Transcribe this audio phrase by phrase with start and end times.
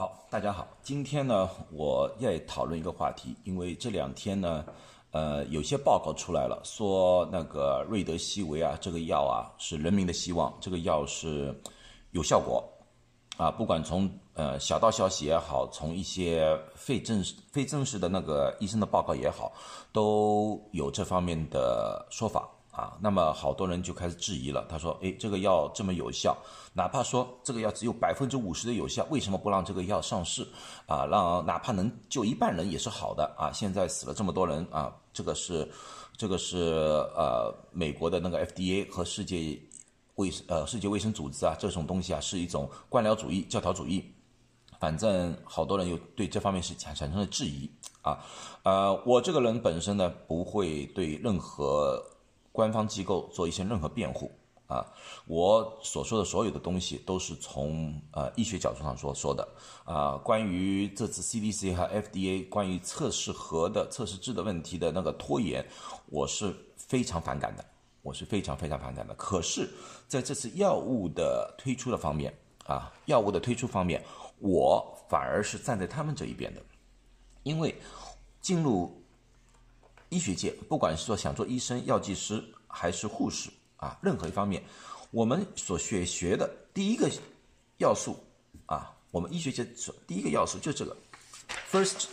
[0.00, 4.64] 好，大家好，今天呢，我要讨论一个话题，因为这两天呢，
[5.10, 11.54] 呃，有些报告出来了，说那个瑞德西韦啊，这个药啊是人民的希望，这个药是
[12.12, 12.66] 有效果，
[13.36, 19.52] 啊，不管从呃小道消息也好，从一些非正式、非正式的那个医生的报告也好，
[19.92, 22.48] 都有这方面的说法。
[22.70, 24.64] 啊，那么好多人就开始质疑了。
[24.70, 26.36] 他说：“诶，这个药这么有效，
[26.72, 30.46] 哪怕说这个药只有百分之五十的有效，为什么不让这个药上市？
[30.86, 33.50] 啊，让哪怕能救一半人也是好的啊！
[33.52, 35.68] 现在死了这么多人啊，这个是，
[36.16, 36.58] 这个是
[37.16, 39.60] 呃，美国的那个 FDA 和世界
[40.14, 44.14] 卫呃世界卫生组织啊，这种东西啊是一种官僚主义、教条主义。
[44.78, 47.68] 反正好多人又对这方面是产产生了质疑
[48.00, 48.24] 啊。
[48.62, 52.00] 呃，我这个人本身呢，不会对任何。”
[52.52, 54.30] 官方机构做一些任何辩护
[54.66, 54.86] 啊，
[55.26, 59.48] 我所说的所有的东西都是从呃医学角度上说说的
[59.84, 60.16] 啊。
[60.18, 65.64] 关于这次 CDC 和 FDA 关于测试盒的测试制的问题的那个拖延，
[66.06, 67.64] 我是非常反感的，
[68.02, 69.14] 我是非常非常反感的。
[69.14, 69.68] 可是
[70.06, 72.32] 在这次药物的推出的方面
[72.66, 74.04] 啊，药物的推出方面，
[74.38, 76.62] 我反而是站在他们这一边的，
[77.42, 77.74] 因为
[78.40, 78.99] 进入。
[80.10, 84.60] 医学界，不管是说想做医生、药剂师还是护士啊，任何一方面，
[85.12, 87.08] 我们所学学的第一个
[87.78, 88.16] 要素
[88.66, 90.96] 啊，我们医学界所第一个要素就这个
[91.70, 92.06] ，first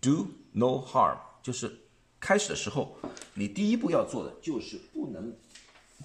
[0.00, 1.76] do no harm，就是
[2.20, 2.96] 开始的时候，
[3.34, 5.36] 你第一步要做的就是不能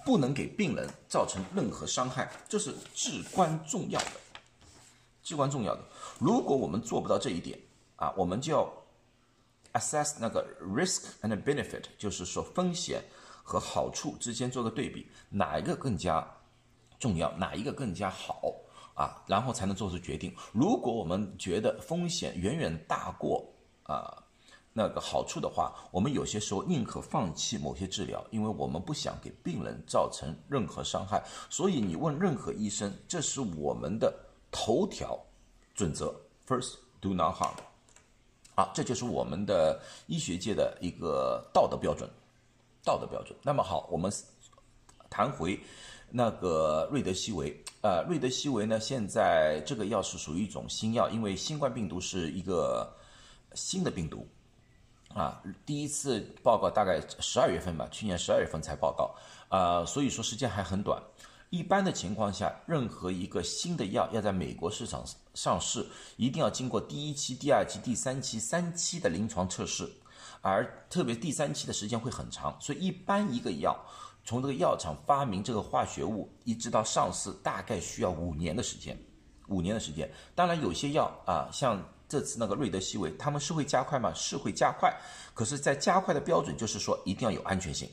[0.04, 4.12] 不能给病人造成任何伤害，这是至关重要的，
[5.22, 5.84] 至关重要的。
[6.18, 7.56] 如果我们做不到这一点
[7.94, 8.68] 啊，我们就要。
[9.78, 13.02] Assess 那个 risk and benefit，就是说风险
[13.42, 16.26] 和好处之间做个对比，哪一个更加
[16.98, 18.54] 重要，哪一个更加好
[18.94, 19.22] 啊？
[19.26, 20.34] 然后才能做出决定。
[20.52, 23.46] 如果我们觉得风险远远大过
[23.82, 24.22] 啊
[24.72, 31.22] 那个好处的话，我们有些时候宁可放弃某些治疗，因为我们不想给病人造成任何伤害。
[31.48, 34.14] 所以你问任何医生，这是我们的
[34.50, 35.18] 头条
[35.74, 36.14] 准则
[36.46, 37.54] ：first do not harm。
[38.56, 42.08] 啊，这就是我们的医学界的一个道德标准，
[42.82, 43.38] 道德标准。
[43.42, 44.10] 那么好，我们
[45.10, 45.60] 谈回
[46.10, 47.54] 那个瑞德西韦。
[47.82, 52.90] 呃，瑞德西韦呢，现在这个药是属于一种新药，因为新冠病毒是一个
[53.54, 54.26] 新的病毒
[55.12, 55.42] 啊。
[55.66, 59.14] 第一次报告大概十二月份吧，去年十二月份才报告
[59.48, 61.00] 啊，所以说时间还很短。
[61.50, 65.86] 一般的情况下，任何一个新的药要在美国市场上市，
[66.16, 69.88] 一定要经过第一期、第二期、第三期三期的临床测试，
[70.40, 72.56] 而特别第三期的时间会很长。
[72.60, 73.78] 所以，一般一个药
[74.24, 78.98] 从这个药厂发明这个化学物，一直到上市，大概需要五年的时间。
[79.48, 84.12] 五年的时间，当然有些药啊，像这次那个瑞德西韦，他们是会加快吗？
[84.12, 84.92] 是会加快，
[85.32, 87.88] 可是，在加快的标准就是说一定要有安全性。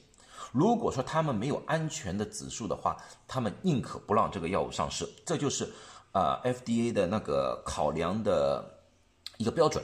[0.54, 2.96] 如果说他们没有安全的指数的话，
[3.28, 5.68] 他们宁可不让这个药物上市，这就是
[6.12, 8.64] 啊 FDA 的那个考量的
[9.38, 9.84] 一个标准，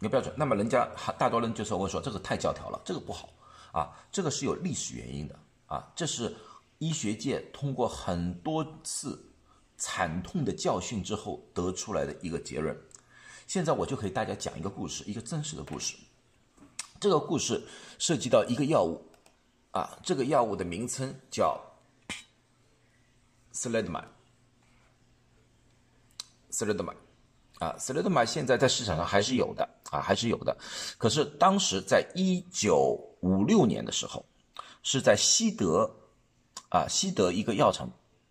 [0.00, 0.34] 一个标准。
[0.36, 0.84] 那么人家
[1.16, 3.28] 大多人就说我说这个太教条了，这个不好
[3.72, 6.34] 啊，这个是有历史原因的啊，这是
[6.78, 9.32] 医学界通过很多次
[9.76, 12.76] 惨痛的教训之后得出来的一个结论。
[13.46, 15.96] 现在我就可以大家讲一个故事，一个真实的故事。
[16.98, 17.62] 这个故事
[17.96, 19.06] 涉及到一个药物。
[19.72, 21.60] 啊，这个药物的名称叫
[23.52, 24.04] s l e d m a
[26.50, 26.96] s l e d m a
[27.64, 30.56] 啊 s l e d m a 现在在市场上还是有的啊，还是有的。
[30.98, 34.26] 可是当时在一九五六年的时候，
[34.82, 35.88] 是在西德
[36.70, 37.88] 啊，西德一个药厂，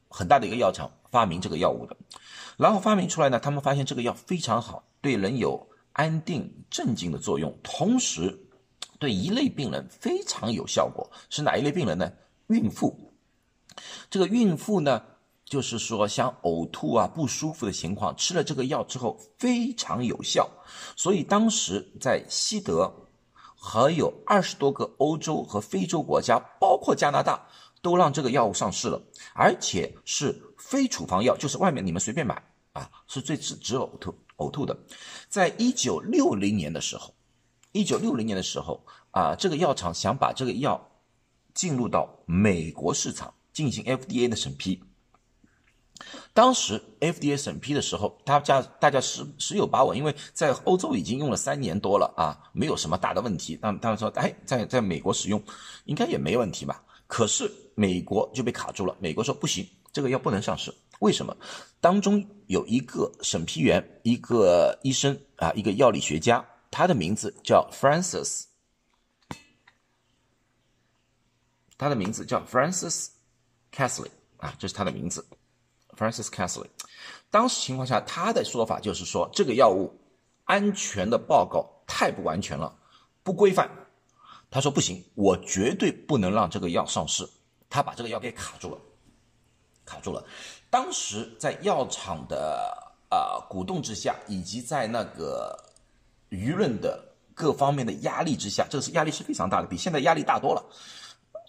[0.10, 1.96] 很大的一个药厂发明这个药物的。
[2.58, 8.46] 然后发明出来呢，他们发现这个药非常好，对人有安定镇静的作用，同时。
[9.00, 12.12] 对一类病人非常有效果，是哪一类病人呢？
[12.48, 13.14] 孕妇。
[14.10, 15.02] 这个孕妇呢，
[15.46, 20.50] 就是说像呕吐啊、不舒服的情况，吃了这个药之后非常有效。
[20.98, 22.94] 所以当时在西德，
[23.56, 27.48] 还有二十多个欧洲和非洲国家，包括加拿大，
[27.82, 29.02] 都让这个药物上市了，
[29.34, 32.44] 而且是非处方药，就是外面你们随便买
[32.74, 34.78] 啊，是最治止呕吐呕吐的。
[35.30, 37.14] 在一九六零年的时候。
[37.72, 40.90] 一九六零年的时候啊，这个药厂想把这个药
[41.54, 44.84] 进入到美国市场进行 FDA 的审批。
[46.34, 53.58] 当时 FDA 审批的时候，大家大家十十有八稳，因为在欧洲已经用了三年多了啊，没有什么大的问题。
[53.62, 55.44] 他们他们说，哎，在在美国使用
[55.86, 56.82] 应该也没问题吧？
[57.08, 61.36] 可是美国就被卡住了，美国说不行，这个药不能上市为什么？
[61.82, 68.46] 当中有一个审批员，一个医生啊，一个药理学家，他的名字叫 Francis，
[71.78, 73.08] 他的名字叫 Francis
[73.72, 75.26] Castley 啊，这是他的名字
[75.98, 76.68] ，Francis Castley。
[77.30, 80.00] 当时情况下，他的说法就是说，这个药物
[80.46, 82.78] 安全的报告太不完全了，
[83.24, 83.70] 不规范。
[84.52, 87.30] 他说不行，我绝对不能让这个药上市。
[87.70, 88.82] 他把这个药给卡住了，
[89.86, 90.26] 卡住了。
[90.72, 95.56] 当时在药厂的啊鼓动之下，以及在那个
[96.30, 100.64] 舆论的各方面的压力之下，这个是压力是非常大的，比现在压力大多了。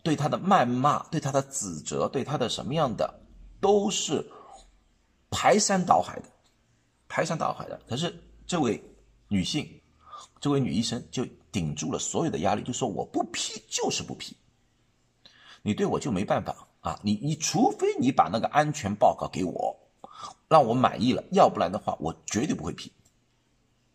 [0.02, 3.22] 对他的谩骂，对他的指责，对他的什么样的，
[3.60, 4.24] 都是
[5.30, 6.28] 排山倒海的，
[7.08, 7.80] 排山倒海的。
[7.88, 8.14] 可是
[8.46, 8.82] 这位
[9.28, 9.68] 女性，
[10.40, 14.36] 这位女医生就顶住了所有的压力，就说我不批就是不批，
[15.62, 16.66] 你对我就没办法。
[16.80, 19.78] 啊，你你除非你把那个安全报告给我，
[20.48, 22.90] 让我满意了，要不然的话，我绝对不会批，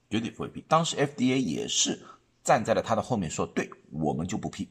[0.09, 0.61] 绝对不会批。
[0.67, 1.99] 当时 FDA 也是
[2.43, 4.69] 站在了他的后面说，对我们就不批，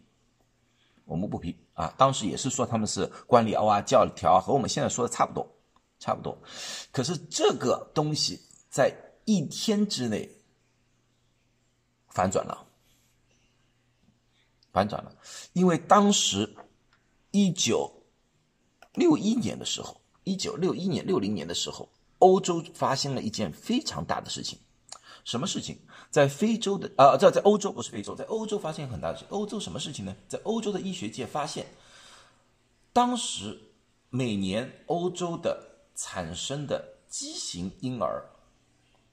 [1.05, 1.93] 我们不批啊。
[1.97, 5.49] 当时也是说他们是官僚啊、教条啊，和我们现在说的差不多，
[5.99, 6.37] 差不多。
[6.93, 8.41] 可是这个东西
[8.71, 8.95] 在
[9.25, 10.31] 一天之内
[12.09, 12.67] 反转了，
[14.73, 15.17] 反转了，
[15.53, 16.55] 因为当时
[17.31, 17.91] 一九。
[18.97, 21.89] 六一年的时候，一九六一年、六零年的时候，
[22.21, 24.57] 欧洲发生了一件非常大的事情。
[25.25, 25.79] 什么事情？
[26.11, 29.25] 在非洲的啊，在在欧洲不是非洲，在欧洲发现很大的事。
[29.31, 30.15] 欧洲什么事情呢？
[30.29, 31.67] 在欧洲的医学界发现，
[32.93, 33.59] 当时
[34.11, 38.25] 每年欧洲的产生的畸形婴儿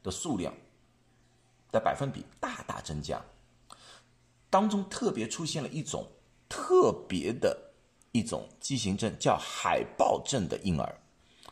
[0.04, 0.54] 的数量
[1.72, 3.20] 的百分比大大增加，
[4.50, 6.06] 当中特别出现了一种
[6.48, 7.68] 特别的。
[8.14, 11.02] 一种畸形症叫海豹症的婴儿，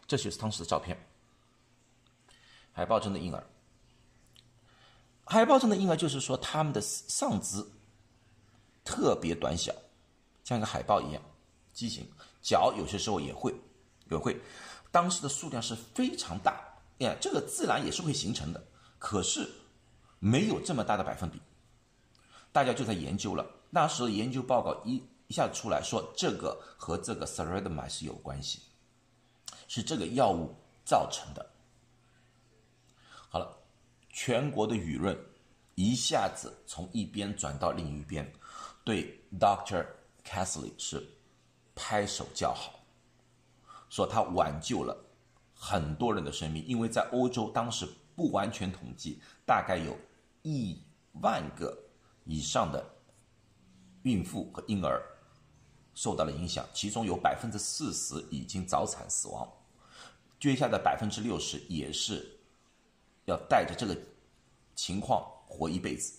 [0.06, 1.02] 这就是当时的照片。
[2.74, 3.42] 海豹症的婴儿，
[5.30, 7.64] 海豹症的婴儿就是说他们的上肢
[8.84, 9.72] 特别短小，
[10.44, 11.22] 像一个海豹一样
[11.72, 12.04] 畸形，
[12.42, 13.54] 脚有些时候也会
[14.10, 14.42] 也会。
[14.92, 16.60] 当时的数量是非常大，
[16.98, 18.68] 呀，这个自然也是会形成的，
[18.98, 19.48] 可是
[20.18, 21.40] 没有这么大的百分比。
[22.52, 25.04] 大家就在研究了，那时候研究报告一。
[25.28, 28.62] 一下出来说这个和这个 s e r e d m i 是有关系，
[29.68, 31.52] 是这个药物造成的。
[33.30, 33.59] 好了，
[34.10, 35.18] 全国的舆论
[35.76, 38.30] 一下子从一边转到另一边，
[38.84, 39.86] 对 Doctor
[40.26, 41.08] Castley 是
[41.76, 42.80] 拍手叫好，
[43.90, 44.98] 说他挽救了
[45.54, 49.98] 很多人的生命，因为在欧洲当时不完全统计，大概有
[50.42, 50.82] 一
[51.22, 51.78] 万个
[52.26, 52.86] 以上的
[54.04, 55.02] 孕妇和婴儿。
[55.96, 59.46] 受到了影响，其中有百分之四十已经早产死亡，
[60.40, 62.39] 接下来百分之六十也是
[63.30, 63.98] 要带着这个
[64.76, 66.14] 情况活一辈子，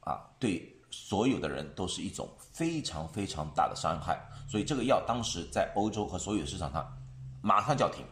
[0.00, 4.18] 啊，对所有的人都是一种非常非常大的伤害，
[4.48, 6.90] 所以这个药当时在欧洲和所有市场上
[7.42, 8.04] 马上叫停，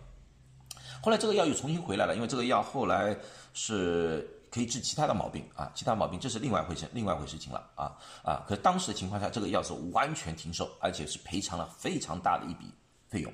[1.03, 3.17] 后来这个药又重新回来了，因为这个药后来
[3.55, 4.39] 是。
[4.53, 8.45] 可以治其他的毛病啊，其他毛病这是另外一回事，另外一回事情了啊啊！
[8.47, 12.67] 可当时的情况下，这个药是完全停售，而且是赔偿了非常大的一笔
[13.09, 13.33] 费用，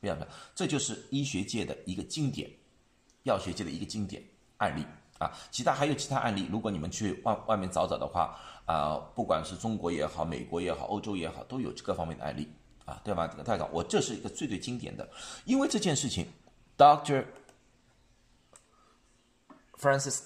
[0.00, 0.26] 非常大。
[0.54, 2.50] 这就是医学界的一个经典，
[3.24, 4.22] 药学界的一个经典
[4.58, 4.84] 案例
[5.18, 5.32] 啊。
[5.50, 12.50] 其他还有其他案例，如果你们去外外面找找的话啊，不管是中国也好，美国也好，欧洲也好，都有各方面的案例
[12.84, 13.26] 啊，对吧？
[13.26, 15.08] 这个太长，我这是一个最最经典的，
[15.44, 16.26] 因为这件事情
[16.76, 17.24] ，Doctor。
[19.78, 20.20] Francis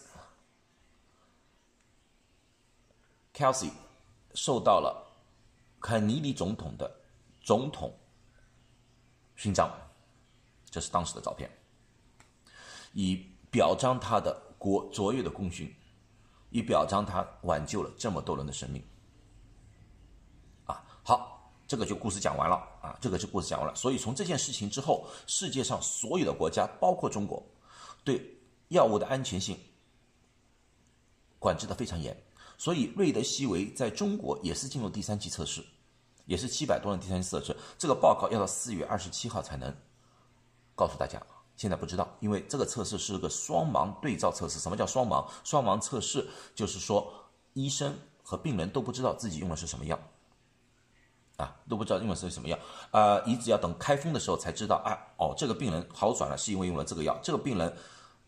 [3.32, 3.70] Kelsey
[4.34, 5.02] 受到了
[5.80, 6.94] 肯尼迪总统的
[7.40, 7.90] 总统
[9.34, 9.70] 勋章，
[10.68, 11.50] 这是当时的照片，
[12.96, 13.14] 以
[13.50, 15.70] 表彰他的国卓越的功勋，
[16.48, 18.82] 以表彰他挽救了这么多人的生命。
[20.64, 23.74] 啊，好，这个就故事讲完了啊，这个就故事讲完了。
[23.74, 27.44] 所以从这件事情之后，世界上所有的国家，包括中国，
[28.02, 28.32] 对。
[28.70, 29.56] 药物的安全性
[31.38, 32.20] 管制的非常严，
[32.58, 35.64] 所以瑞德西韦在中国也是进入第三期测试，
[36.24, 37.56] 也是七百多人第三期测试。
[37.78, 39.72] 这个报告要到四月二十七号才能
[40.74, 41.24] 告诉大家，
[41.56, 44.58] 现在不知道，因为这个测试是个双盲对照测试。
[44.58, 45.26] 什么叫双盲？
[45.42, 47.12] 双盲测试就是说
[47.54, 49.98] 医生和病人都不知道自己用的是什么药，
[51.36, 52.58] 啊，都不知道用的是什么药，
[52.90, 57.74] 啊，一直要等开封的时候才知道，啊，哦，这个病人好转了，是因为用了这个药，这个病人。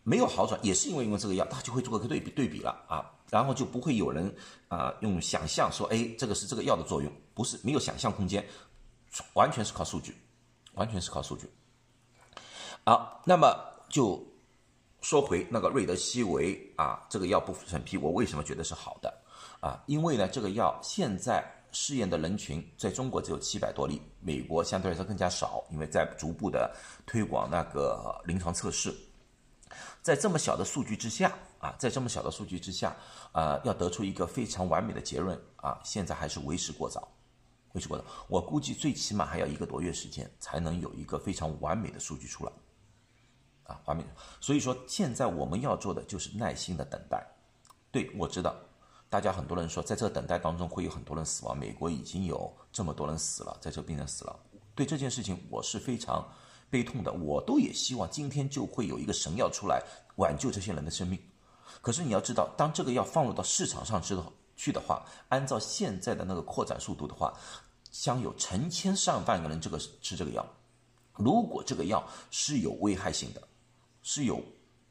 [0.01, 4.33] 没有好转，也是因为用了这个药，他就会做个对比对比了啊，然后就不会有人
[4.69, 8.43] 啊用想象说，哎，这个是这个药的作用，不是没有想象空间，
[9.33, 10.15] 完全是靠数据，
[10.73, 11.47] 完全是靠数据
[12.89, 13.55] 好，那么
[13.87, 14.19] 就
[14.99, 19.13] 说回那个瑞德西韦啊，这个药不审批，我为什么觉得是好的
[19.59, 19.79] 啊？
[19.85, 28.91] 因为呢，这个药现在试验的人群在中国只有七百多例，美国相对来说更加少，因为在逐步的推广那个临床测试。
[30.01, 32.97] 在这么小的数据之下啊，在这么小的数据之下，
[33.33, 37.07] 呃，要得出一个非常完美的结论啊，现在还是为时过早。
[37.73, 42.51] 为时过早，我估计最起码还要一个多月时间才能有一个非常完美的数据出来。
[43.69, 44.05] 啊，画面。
[44.41, 47.23] 所以说，现在我们要做的就是耐心的等待。
[47.91, 48.55] 对我知道，
[49.09, 51.57] 大家很多人说，在这等待当中会有很多人死亡。
[51.57, 54.39] 美国已经有这么多人死了，在这病人死了。
[54.73, 56.27] 对这件事情，我是非常
[56.69, 57.11] 悲痛的。
[57.13, 59.83] 我都也希望今天就会有一个神药出来
[60.15, 61.19] 挽救这些人的生命。
[61.81, 67.33] 可是你要知道，当这个药放入到市场上之后去的话，按照现在的那个扩展速度的话，
[67.91, 70.45] 将有成千上万个人这个吃这个药。
[71.15, 73.41] 如果这个药是有危害性的，
[74.01, 74.43] 是有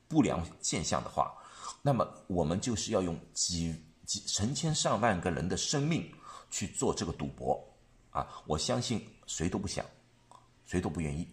[0.06, 1.34] 不良现象的话，
[1.82, 3.74] 那么我们就是要用几
[4.06, 6.10] 几成千上万个人的生命
[6.50, 7.62] 去做这个赌博
[8.10, 8.26] 啊！
[8.46, 9.84] 我相信谁都不想，
[10.66, 11.28] 谁都不愿意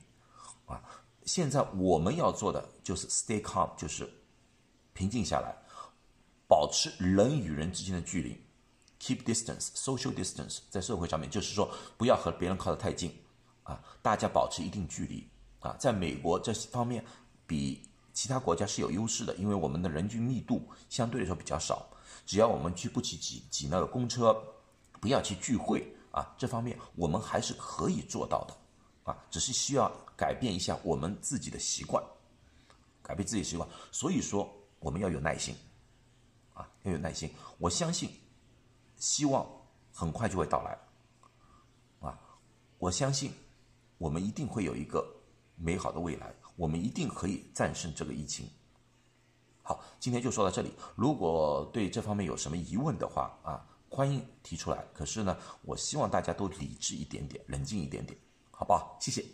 [0.65, 0.82] 啊！
[1.25, 4.10] 现在我们要做的就是 stay calm，就是
[4.94, 5.55] 平静下来，
[6.48, 8.38] 保持人与人之间的距离
[9.00, 13.17] ，keep distance，social distance，在社会上面就是说不要和别人靠得太近
[13.63, 15.29] 啊，大家保持一定距离
[15.60, 15.75] 啊！
[15.79, 17.03] 在美国这方面。
[17.48, 21.88] 比其他国家是有优势的，因为我们的人均密度相对来说比较少。
[22.25, 24.36] 只要我们去不去挤挤那个公车，
[25.00, 32.04] 不要去聚会啊，这方面我们还是可以做到的啊，只是需要改变一下我们自己的习惯，
[33.04, 33.70] 改变自己习惯。
[33.92, 35.54] 所以说我们要有耐心
[36.54, 37.30] 啊，要有耐心。
[37.60, 38.10] 我相信，
[38.98, 39.46] 希望
[39.94, 40.78] 很快就会到来
[42.00, 42.18] 啊，
[42.80, 43.32] 我相信
[44.00, 45.06] 我们一定会有一个
[45.58, 46.34] 美好的未来。
[46.56, 48.50] 我们一定可以战胜这个疫情。
[49.62, 50.72] 好，今天就说到这里。
[50.96, 54.86] 如果对这方面有什么疑问的话啊，欢迎提出来。
[54.94, 58.18] 可是呢，我希望大家都理智一点点，冷静一点点，
[58.52, 58.98] 好不好？
[59.02, 59.26] 谢谢。